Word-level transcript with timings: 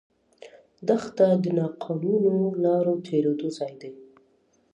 دښته 0.87 1.27
د 1.43 1.45
ناقانونه 1.59 2.43
لارو 2.63 2.93
تېرېدو 3.07 3.47
ځای 3.57 3.73
ده. 3.81 3.91